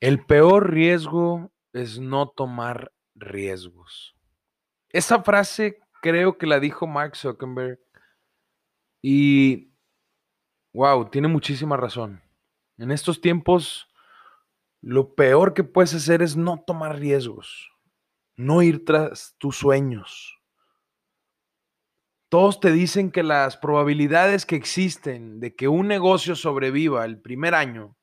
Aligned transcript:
El 0.00 0.26
peor 0.26 0.72
riesgo 0.72 1.50
es 1.72 1.98
no 1.98 2.28
tomar 2.28 2.92
riesgos. 3.14 4.14
Esa 4.90 5.22
frase 5.22 5.78
creo 6.02 6.36
que 6.36 6.46
la 6.46 6.60
dijo 6.60 6.86
Mark 6.86 7.16
Zuckerberg 7.16 7.80
y, 9.00 9.72
wow, 10.74 11.08
tiene 11.08 11.28
muchísima 11.28 11.78
razón. 11.78 12.22
En 12.76 12.90
estos 12.90 13.22
tiempos, 13.22 13.88
lo 14.82 15.14
peor 15.14 15.54
que 15.54 15.64
puedes 15.64 15.94
hacer 15.94 16.20
es 16.20 16.36
no 16.36 16.62
tomar 16.66 16.98
riesgos, 16.98 17.70
no 18.36 18.60
ir 18.60 18.84
tras 18.84 19.34
tus 19.38 19.56
sueños. 19.56 20.38
Todos 22.28 22.60
te 22.60 22.70
dicen 22.70 23.10
que 23.10 23.22
las 23.22 23.56
probabilidades 23.56 24.44
que 24.44 24.56
existen 24.56 25.40
de 25.40 25.56
que 25.56 25.68
un 25.68 25.88
negocio 25.88 26.36
sobreviva 26.36 27.06
el 27.06 27.18
primer 27.18 27.54
año 27.54 27.96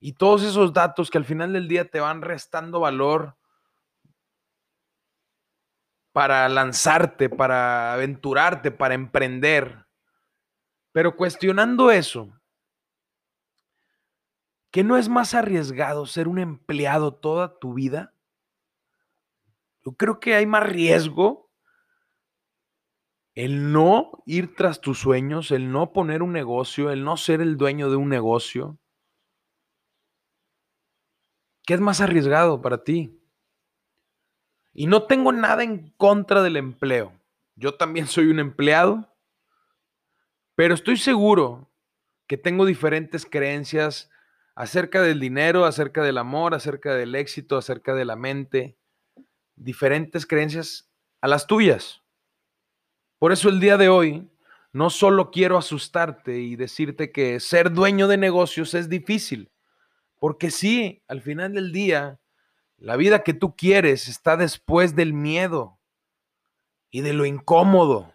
y 0.00 0.12
todos 0.12 0.42
esos 0.42 0.72
datos 0.72 1.10
que 1.10 1.18
al 1.18 1.24
final 1.24 1.52
del 1.52 1.68
día 1.68 1.90
te 1.90 2.00
van 2.00 2.22
restando 2.22 2.80
valor 2.80 3.36
para 6.12 6.48
lanzarte, 6.48 7.28
para 7.28 7.92
aventurarte, 7.92 8.70
para 8.70 8.94
emprender. 8.94 9.86
Pero 10.92 11.16
cuestionando 11.16 11.90
eso, 11.90 12.32
¿qué 14.70 14.84
no 14.84 14.96
es 14.96 15.08
más 15.08 15.34
arriesgado 15.34 16.06
ser 16.06 16.28
un 16.28 16.38
empleado 16.38 17.14
toda 17.14 17.58
tu 17.58 17.74
vida? 17.74 18.14
Yo 19.84 19.92
creo 19.92 20.20
que 20.20 20.34
hay 20.34 20.46
más 20.46 20.64
riesgo 20.64 21.48
el 23.34 23.70
no 23.70 24.10
ir 24.26 24.56
tras 24.56 24.80
tus 24.80 24.98
sueños, 24.98 25.52
el 25.52 25.70
no 25.70 25.92
poner 25.92 26.24
un 26.24 26.32
negocio, 26.32 26.90
el 26.90 27.04
no 27.04 27.16
ser 27.16 27.40
el 27.40 27.56
dueño 27.56 27.88
de 27.88 27.94
un 27.94 28.08
negocio, 28.08 28.80
¿Qué 31.68 31.74
es 31.74 31.80
más 31.80 32.00
arriesgado 32.00 32.62
para 32.62 32.82
ti? 32.82 33.20
Y 34.72 34.86
no 34.86 35.02
tengo 35.02 35.32
nada 35.32 35.62
en 35.62 35.90
contra 35.98 36.42
del 36.42 36.56
empleo. 36.56 37.12
Yo 37.56 37.74
también 37.74 38.06
soy 38.06 38.28
un 38.28 38.38
empleado, 38.38 39.14
pero 40.54 40.72
estoy 40.72 40.96
seguro 40.96 41.70
que 42.26 42.38
tengo 42.38 42.64
diferentes 42.64 43.26
creencias 43.26 44.10
acerca 44.54 45.02
del 45.02 45.20
dinero, 45.20 45.66
acerca 45.66 46.02
del 46.02 46.16
amor, 46.16 46.54
acerca 46.54 46.94
del 46.94 47.14
éxito, 47.14 47.58
acerca 47.58 47.92
de 47.92 48.06
la 48.06 48.16
mente, 48.16 48.78
diferentes 49.54 50.24
creencias 50.24 50.90
a 51.20 51.28
las 51.28 51.46
tuyas. 51.46 52.02
Por 53.18 53.30
eso 53.30 53.50
el 53.50 53.60
día 53.60 53.76
de 53.76 53.90
hoy 53.90 54.26
no 54.72 54.88
solo 54.88 55.30
quiero 55.30 55.58
asustarte 55.58 56.38
y 56.38 56.56
decirte 56.56 57.12
que 57.12 57.38
ser 57.40 57.72
dueño 57.72 58.08
de 58.08 58.16
negocios 58.16 58.72
es 58.72 58.88
difícil. 58.88 59.50
Porque 60.18 60.50
sí, 60.50 61.02
al 61.08 61.20
final 61.20 61.54
del 61.54 61.72
día, 61.72 62.20
la 62.76 62.96
vida 62.96 63.22
que 63.22 63.34
tú 63.34 63.56
quieres 63.56 64.08
está 64.08 64.36
después 64.36 64.94
del 64.94 65.12
miedo 65.12 65.78
y 66.90 67.02
de 67.02 67.12
lo 67.12 67.26
incómodo. 67.26 68.14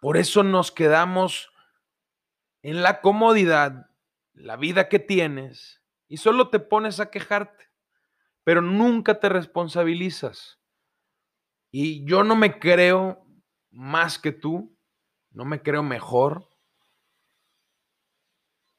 Por 0.00 0.16
eso 0.16 0.42
nos 0.42 0.70
quedamos 0.70 1.50
en 2.62 2.82
la 2.82 3.00
comodidad, 3.00 3.90
la 4.32 4.56
vida 4.56 4.88
que 4.88 4.98
tienes, 4.98 5.82
y 6.08 6.18
solo 6.18 6.50
te 6.50 6.58
pones 6.58 7.00
a 7.00 7.10
quejarte, 7.10 7.70
pero 8.44 8.62
nunca 8.62 9.20
te 9.20 9.28
responsabilizas. 9.28 10.58
Y 11.70 12.04
yo 12.04 12.24
no 12.24 12.34
me 12.34 12.58
creo 12.58 13.26
más 13.70 14.18
que 14.18 14.32
tú, 14.32 14.76
no 15.30 15.44
me 15.44 15.62
creo 15.62 15.82
mejor, 15.82 16.48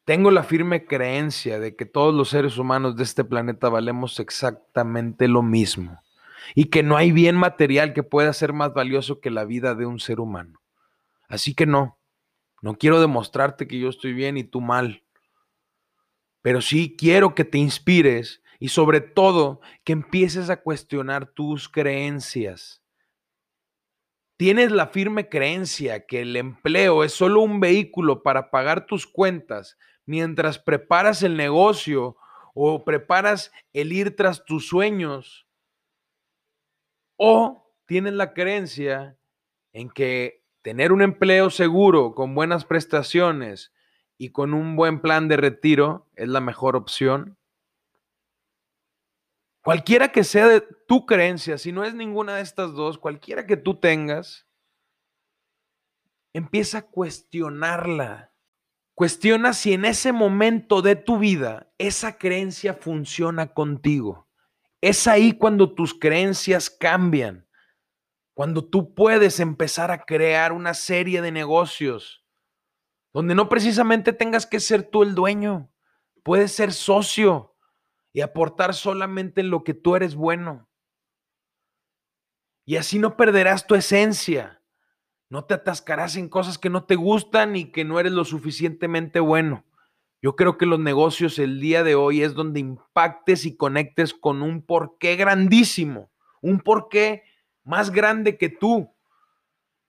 tengo 0.09 0.31
la 0.31 0.41
firme 0.41 0.87
creencia 0.87 1.59
de 1.59 1.75
que 1.75 1.85
todos 1.85 2.15
los 2.15 2.29
seres 2.29 2.57
humanos 2.57 2.95
de 2.95 3.03
este 3.03 3.23
planeta 3.23 3.69
valemos 3.69 4.19
exactamente 4.19 5.27
lo 5.27 5.43
mismo 5.43 6.01
y 6.55 6.71
que 6.71 6.81
no 6.81 6.97
hay 6.97 7.11
bien 7.11 7.35
material 7.35 7.93
que 7.93 8.01
pueda 8.01 8.33
ser 8.33 8.51
más 8.51 8.73
valioso 8.73 9.19
que 9.19 9.29
la 9.29 9.45
vida 9.45 9.75
de 9.75 9.85
un 9.85 9.99
ser 9.99 10.19
humano. 10.19 10.63
Así 11.27 11.53
que 11.53 11.67
no, 11.67 11.99
no 12.63 12.73
quiero 12.73 12.99
demostrarte 12.99 13.67
que 13.67 13.77
yo 13.77 13.87
estoy 13.87 14.13
bien 14.13 14.35
y 14.37 14.43
tú 14.43 14.61
mal, 14.61 15.03
pero 16.41 16.59
sí 16.61 16.95
quiero 16.97 17.35
que 17.35 17.45
te 17.45 17.59
inspires 17.59 18.41
y 18.57 18.69
sobre 18.69 19.01
todo 19.01 19.61
que 19.83 19.93
empieces 19.93 20.49
a 20.49 20.63
cuestionar 20.63 21.27
tus 21.27 21.69
creencias. 21.69 22.81
Tienes 24.37 24.71
la 24.71 24.87
firme 24.87 25.29
creencia 25.29 26.07
que 26.07 26.21
el 26.21 26.35
empleo 26.35 27.03
es 27.03 27.13
solo 27.13 27.41
un 27.41 27.59
vehículo 27.59 28.23
para 28.23 28.49
pagar 28.49 28.87
tus 28.87 29.05
cuentas 29.05 29.77
mientras 30.09 30.57
preparas 30.57 31.21
el 31.21 31.37
negocio 31.37 32.17
o 32.55 32.83
preparas 32.83 33.51
el 33.73 33.93
ir 33.93 34.15
tras 34.15 34.43
tus 34.43 34.67
sueños, 34.67 35.47
o 37.15 37.71
tienes 37.85 38.13
la 38.13 38.33
creencia 38.33 39.19
en 39.71 39.91
que 39.91 40.43
tener 40.63 40.91
un 40.93 41.03
empleo 41.03 41.51
seguro, 41.51 42.15
con 42.15 42.33
buenas 42.33 42.65
prestaciones 42.65 43.71
y 44.17 44.31
con 44.31 44.55
un 44.55 44.75
buen 44.75 44.99
plan 44.99 45.27
de 45.27 45.37
retiro 45.37 46.09
es 46.15 46.27
la 46.27 46.41
mejor 46.41 46.75
opción. 46.75 47.37
Cualquiera 49.63 50.11
que 50.11 50.23
sea 50.23 50.47
de 50.47 50.61
tu 50.87 51.05
creencia, 51.05 51.59
si 51.59 51.71
no 51.71 51.83
es 51.83 51.93
ninguna 51.93 52.37
de 52.37 52.41
estas 52.41 52.73
dos, 52.73 52.97
cualquiera 52.97 53.45
que 53.45 53.57
tú 53.57 53.79
tengas, 53.79 54.47
empieza 56.33 56.79
a 56.79 56.87
cuestionarla. 56.87 58.28
Cuestiona 58.99 59.53
si 59.53 59.71
en 59.71 59.85
ese 59.85 60.11
momento 60.11 60.81
de 60.81 60.97
tu 60.97 61.19
vida 61.19 61.71
esa 61.77 62.17
creencia 62.17 62.73
funciona 62.73 63.53
contigo. 63.53 64.27
Es 64.81 65.07
ahí 65.07 65.37
cuando 65.37 65.73
tus 65.73 65.97
creencias 65.97 66.69
cambian, 66.69 67.47
cuando 68.33 68.65
tú 68.65 68.93
puedes 68.93 69.39
empezar 69.39 69.89
a 69.89 70.03
crear 70.03 70.51
una 70.51 70.73
serie 70.73 71.21
de 71.21 71.31
negocios 71.31 72.25
donde 73.13 73.35
no 73.35 73.47
precisamente 73.47 74.11
tengas 74.11 74.45
que 74.45 74.59
ser 74.59 74.83
tú 74.83 75.03
el 75.03 75.15
dueño, 75.15 75.71
puedes 76.21 76.51
ser 76.51 76.73
socio 76.73 77.55
y 78.11 78.19
aportar 78.19 78.73
solamente 78.73 79.39
en 79.39 79.49
lo 79.49 79.63
que 79.63 79.73
tú 79.73 79.95
eres 79.95 80.13
bueno. 80.13 80.69
Y 82.65 82.75
así 82.75 82.99
no 82.99 83.15
perderás 83.15 83.65
tu 83.65 83.75
esencia 83.75 84.58
no 85.29 85.45
te 85.45 85.53
atascarás 85.53 86.15
en 86.15 86.27
cosas 86.27 86.57
que 86.57 86.69
no 86.69 86.85
te 86.85 86.95
gustan 86.95 87.55
y 87.55 87.71
que 87.71 87.85
no 87.85 87.99
eres 87.99 88.11
lo 88.11 88.25
suficientemente 88.25 89.19
bueno. 89.19 89.63
Yo 90.21 90.35
creo 90.35 90.57
que 90.57 90.65
los 90.65 90.79
negocios 90.79 91.39
el 91.39 91.61
día 91.61 91.83
de 91.83 91.95
hoy 91.95 92.23
es 92.23 92.33
donde 92.33 92.59
impactes 92.59 93.45
y 93.45 93.55
conectes 93.55 94.13
con 94.13 94.41
un 94.41 94.61
porqué 94.61 95.15
grandísimo, 95.15 96.11
un 96.41 96.59
porqué 96.59 97.23
más 97.63 97.91
grande 97.91 98.37
que 98.37 98.49
tú 98.49 98.93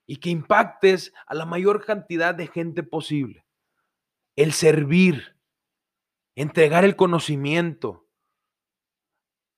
y 0.05 0.17
que 0.17 0.29
impactes 0.29 1.13
a 1.25 1.33
la 1.33 1.45
mayor 1.45 1.83
cantidad 1.85 2.33
de 2.35 2.47
gente 2.47 2.83
posible. 2.83 3.45
El 4.35 4.53
servir, 4.53 5.35
entregar 6.35 6.85
el 6.85 6.95
conocimiento, 6.95 8.07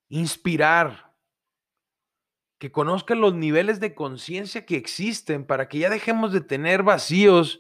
inspirar, 0.10 1.13
que 2.64 2.72
conozcan 2.72 3.20
los 3.20 3.34
niveles 3.34 3.82
de 3.82 3.94
conciencia 3.94 4.66
que 4.66 4.78
existen 4.78 5.46
para 5.46 5.68
que 5.68 5.80
ya 5.80 5.90
dejemos 5.90 6.32
de 6.32 6.40
tener 6.40 6.82
vacíos. 6.82 7.60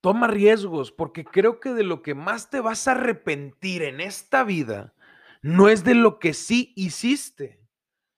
Toma 0.00 0.26
riesgos, 0.26 0.90
porque 0.90 1.22
creo 1.22 1.60
que 1.60 1.74
de 1.74 1.82
lo 1.82 2.00
que 2.00 2.14
más 2.14 2.48
te 2.48 2.60
vas 2.60 2.88
a 2.88 2.92
arrepentir 2.92 3.82
en 3.82 4.00
esta 4.00 4.44
vida 4.44 4.94
no 5.42 5.68
es 5.68 5.84
de 5.84 5.94
lo 5.94 6.18
que 6.18 6.32
sí 6.32 6.72
hiciste, 6.76 7.60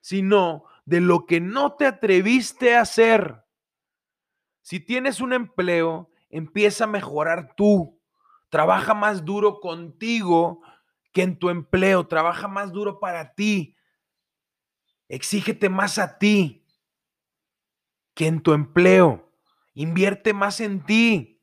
sino 0.00 0.66
de 0.84 1.00
lo 1.00 1.26
que 1.26 1.40
no 1.40 1.72
te 1.72 1.84
atreviste 1.84 2.76
a 2.76 2.82
hacer. 2.82 3.42
Si 4.62 4.78
tienes 4.78 5.20
un 5.20 5.32
empleo, 5.32 6.12
empieza 6.28 6.84
a 6.84 6.86
mejorar 6.86 7.56
tú. 7.56 7.98
Trabaja 8.50 8.94
más 8.94 9.24
duro 9.24 9.58
contigo 9.58 10.62
que 11.12 11.22
en 11.22 11.40
tu 11.40 11.50
empleo. 11.50 12.06
Trabaja 12.06 12.46
más 12.46 12.70
duro 12.70 13.00
para 13.00 13.34
ti. 13.34 13.74
Exígete 15.10 15.68
más 15.68 15.98
a 15.98 16.18
ti 16.18 16.64
que 18.14 18.28
en 18.28 18.40
tu 18.40 18.52
empleo. 18.52 19.28
Invierte 19.74 20.32
más 20.32 20.60
en 20.60 20.86
ti. 20.86 21.42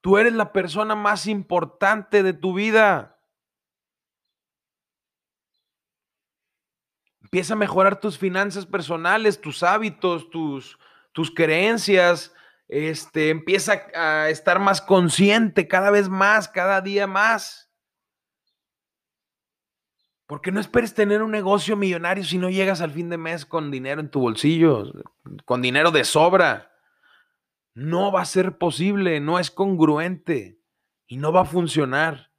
Tú 0.00 0.16
eres 0.16 0.32
la 0.32 0.50
persona 0.50 0.94
más 0.94 1.26
importante 1.26 2.22
de 2.22 2.32
tu 2.32 2.54
vida. 2.54 3.20
Empieza 7.20 7.52
a 7.52 7.56
mejorar 7.58 8.00
tus 8.00 8.16
finanzas 8.16 8.64
personales, 8.64 9.38
tus 9.38 9.62
hábitos, 9.62 10.30
tus, 10.30 10.78
tus 11.12 11.30
creencias. 11.30 12.32
Este, 12.66 13.28
empieza 13.28 13.82
a 13.94 14.30
estar 14.30 14.58
más 14.58 14.80
consciente 14.80 15.68
cada 15.68 15.90
vez 15.90 16.08
más, 16.08 16.48
cada 16.48 16.80
día 16.80 17.06
más. 17.06 17.67
Porque 20.28 20.52
no 20.52 20.60
esperes 20.60 20.92
tener 20.92 21.22
un 21.22 21.30
negocio 21.30 21.74
millonario 21.74 22.22
si 22.22 22.36
no 22.36 22.50
llegas 22.50 22.82
al 22.82 22.90
fin 22.90 23.08
de 23.08 23.16
mes 23.16 23.46
con 23.46 23.70
dinero 23.70 24.02
en 24.02 24.10
tu 24.10 24.20
bolsillo, 24.20 24.84
con 25.46 25.62
dinero 25.62 25.90
de 25.90 26.04
sobra. 26.04 26.70
No 27.72 28.12
va 28.12 28.20
a 28.20 28.26
ser 28.26 28.58
posible, 28.58 29.20
no 29.20 29.38
es 29.38 29.50
congruente 29.50 30.60
y 31.06 31.16
no 31.16 31.32
va 31.32 31.40
a 31.40 31.46
funcionar. 31.46 32.30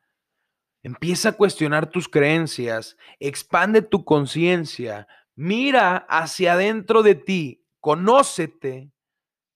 Empieza 0.83 1.29
a 1.29 1.31
cuestionar 1.31 1.89
tus 1.89 2.07
creencias, 2.07 2.95
expande 3.19 3.81
tu 3.81 4.05
conciencia, 4.05 5.07
mira 5.33 5.97
hacia 5.97 6.53
adentro 6.53 7.01
de 7.01 7.15
ti, 7.15 7.65
conócete, 7.79 8.91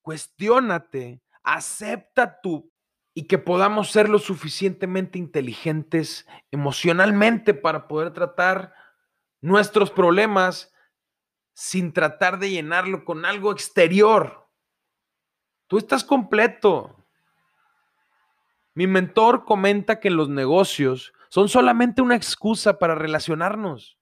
cuestiónate, 0.02 1.22
acepta 1.44 2.42
tu 2.42 2.73
y 3.14 3.28
que 3.28 3.38
podamos 3.38 3.92
ser 3.92 4.10
lo 4.10 4.20
suficientemente 4.20 5.20
inteligentes 5.20 6.28
emocionalmente 6.52 7.54
para 7.54 7.88
poder 7.88 8.12
tratar 8.12 8.74
nuestros 9.42 9.92
problemas 9.92 10.74
sin 11.54 11.94
tratar 11.94 12.40
de 12.40 12.50
llenarlo 12.50 13.06
con 13.06 13.26
algo 13.26 13.52
exterior. 13.52 14.50
Tú 15.68 15.78
estás 15.78 16.04
completo. 16.04 16.96
Mi 18.74 18.88
mentor 18.88 19.46
comenta 19.46 20.00
que 20.00 20.10
los 20.10 20.30
negocios 20.30 21.14
son 21.30 21.50
solamente 21.50 22.02
una 22.02 22.16
excusa 22.16 22.80
para 22.80 22.96
relacionarnos 22.96 24.00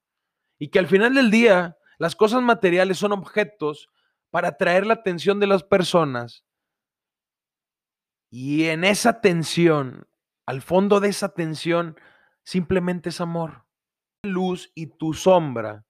y 0.57 0.69
que 0.69 0.79
al 0.79 0.87
final 0.87 1.15
del 1.15 1.31
día 1.31 1.77
las 1.97 2.15
cosas 2.15 2.41
materiales 2.41 2.97
son 2.97 3.11
objetos 3.11 3.89
para 4.29 4.49
atraer 4.49 4.85
la 4.85 4.93
atención 4.93 5.39
de 5.39 5.47
las 5.47 5.63
personas. 5.63 6.45
Y 8.33 8.69
en 8.69 8.85
esa 8.85 9.19
tensión, 9.19 10.07
al 10.45 10.61
fondo 10.61 11.01
de 11.01 11.09
esa 11.09 11.33
tensión, 11.33 11.99
simplemente 12.43 13.09
es 13.09 13.19
amor, 13.19 13.65
luz 14.23 14.71
y 14.73 14.87
tu 14.87 15.13
sombra. 15.13 15.85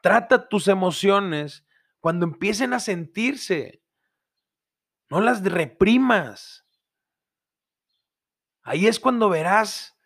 Trata 0.00 0.48
tus 0.48 0.68
emociones 0.68 1.66
cuando 1.98 2.24
empiecen 2.24 2.72
a 2.72 2.78
sentirse. 2.78 3.82
No 5.10 5.20
las 5.20 5.42
reprimas. 5.42 6.64
Ahí 8.62 8.86
es 8.86 9.00
cuando 9.00 9.28
verás 9.28 9.98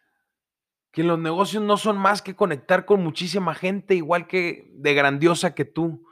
que 0.93 1.05
los 1.05 1.19
negocios 1.19 1.63
no 1.63 1.77
son 1.77 1.99
más 1.99 2.23
que 2.23 2.35
conectar 2.35 2.87
con 2.87 3.03
muchísima 3.03 3.55
gente 3.55 3.95
igual 3.95 4.27
que 4.27 4.71
de 4.73 4.95
grandiosa 4.95 5.55
que 5.55 5.67
tú. 5.67 6.10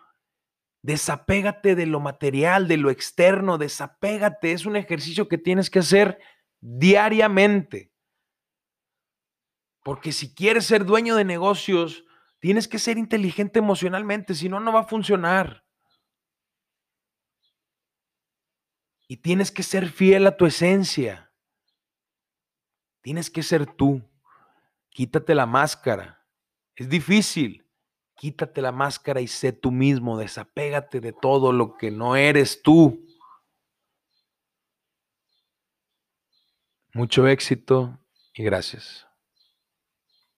Desapégate 0.83 1.75
de 1.75 1.87
lo 1.87 2.01
material, 2.01 2.69
de 2.69 2.77
lo 2.77 2.91
externo, 2.91 3.59
desapégate. 3.59 4.53
Es 4.53 4.65
un 4.65 4.77
ejercicio 4.77 5.29
que 5.29 5.39
tienes 5.39 5.71
que 5.71 5.81
hacer 5.81 6.19
diariamente. 6.61 7.93
Porque 9.83 10.13
si 10.13 10.35
quieres 10.35 10.67
ser 10.67 10.85
dueño 10.85 11.17
de 11.17 11.25
negocios, 11.25 12.05
tienes 12.41 12.69
que 12.69 12.79
ser 12.79 12.99
inteligente 12.99 13.59
emocionalmente, 13.59 14.35
si 14.35 14.49
no, 14.49 14.61
no 14.61 14.73
va 14.73 14.81
a 14.81 14.89
funcionar. 14.89 15.65
Y 19.09 19.17
tienes 19.17 19.51
que 19.51 19.63
ser 19.63 19.89
fiel 19.89 20.27
a 20.27 20.37
tu 20.37 20.45
esencia. 20.45 21.33
Tienes 23.01 23.31
que 23.31 23.43
ser 23.43 23.65
tú. 23.65 24.03
Quítate 24.91 25.35
la 25.35 25.47
máscara. 25.47 26.27
Es 26.77 26.89
difícil. 26.89 27.68
Quítate 28.19 28.61
la 28.61 28.73
máscara 28.73 29.20
y 29.20 29.29
sé 29.29 29.53
tú 29.53 29.70
mismo. 29.70 30.19
Desapégate 30.19 31.00
de 31.00 31.12
todo 31.12 31.53
lo 31.53 31.76
que 31.76 31.93
no 31.93 32.17
eres 32.17 32.62
tú. 32.62 33.06
Mucho 36.93 37.29
éxito 37.29 37.97
y 38.35 38.43
gracias. 38.43 39.07